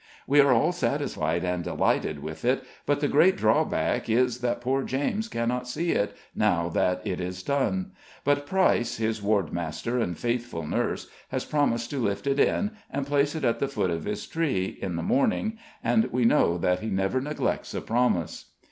[0.25, 4.81] We are all satisfied and delighted with it, but the great drawback is that poor
[4.81, 7.91] James cannot see it, now that it is done;
[8.23, 13.35] but Price, his wardmaster and faithful nurse, has promised to lift it in, and place
[13.35, 16.89] it at the foot of his bed, in the morning, and we know that he
[16.89, 18.45] never neglects a promise.